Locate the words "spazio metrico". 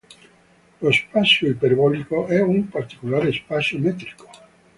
3.31-4.27